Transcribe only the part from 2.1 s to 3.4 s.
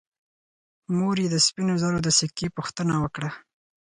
سکې پوښتنه وکړه.